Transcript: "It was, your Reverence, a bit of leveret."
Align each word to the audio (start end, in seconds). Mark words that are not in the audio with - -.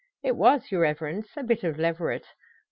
"It 0.23 0.35
was, 0.35 0.71
your 0.71 0.81
Reverence, 0.81 1.29
a 1.37 1.43
bit 1.43 1.63
of 1.63 1.77
leveret." 1.77 2.25